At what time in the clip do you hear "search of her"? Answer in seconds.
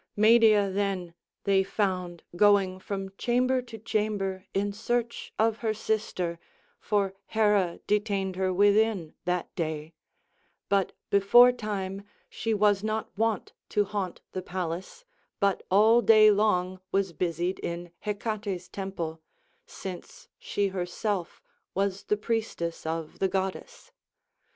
4.73-5.75